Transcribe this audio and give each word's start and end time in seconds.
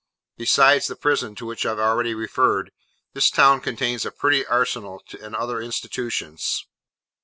Besides 0.35 0.87
the 0.87 0.95
prison 0.95 1.35
to 1.35 1.45
which 1.45 1.63
I 1.63 1.69
have 1.69 1.79
already 1.79 2.15
referred, 2.15 2.71
this 3.13 3.29
town 3.29 3.61
contains 3.61 4.03
a 4.03 4.09
pretty 4.09 4.43
arsenal 4.43 5.03
and 5.21 5.35
other 5.35 5.61
institutions. 5.61 6.65